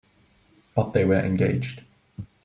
But 0.73 0.93
they 0.93 1.05
were 1.05 1.19
engaged. 1.19 1.83